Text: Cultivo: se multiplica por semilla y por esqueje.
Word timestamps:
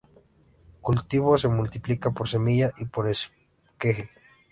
Cultivo: 0.81 1.37
se 1.37 1.47
multiplica 1.47 2.09
por 2.09 2.27
semilla 2.27 2.71
y 2.79 2.85
por 2.85 3.07
esqueje. 3.07 4.09